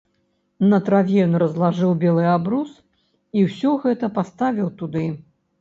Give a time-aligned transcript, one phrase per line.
[0.71, 2.71] На траве ён разлажыў белы абрус
[3.41, 5.07] і ўсё гэта паставіў туды.